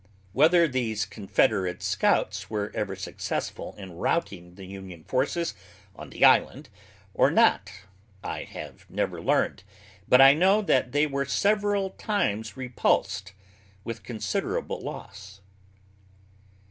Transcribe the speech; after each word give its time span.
Whether 0.33 0.67
these 0.67 1.05
Confederate 1.05 1.83
scouts 1.83 2.49
were 2.49 2.71
ever 2.73 2.95
successful 2.95 3.75
in 3.77 3.97
routing 3.97 4.55
the 4.55 4.65
Union 4.65 5.03
forces 5.03 5.53
on 5.95 6.09
the 6.09 6.25
island 6.25 6.69
or 7.13 7.29
not 7.29 7.71
I 8.23 8.41
have 8.45 8.89
never 8.89 9.21
learned, 9.21 9.63
but 10.09 10.19
I 10.19 10.33
know 10.33 10.63
that 10.63 10.91
they 10.91 11.05
were 11.05 11.25
several 11.25 11.91
times 11.91 12.57
repulsed 12.57 13.33
with 13.83 14.01
considerable 14.01 14.79
loss. 14.81 15.39